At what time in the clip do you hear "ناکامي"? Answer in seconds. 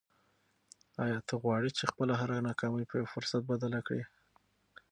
2.47-2.85